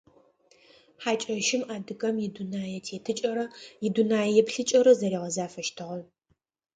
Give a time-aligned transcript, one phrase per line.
[1.01, 3.45] Хьакӏэщым адыгэм идунэететыкӏэрэ
[3.85, 5.99] идунэееплъыкӏэрэ зэригъэзафэщтыгъэ.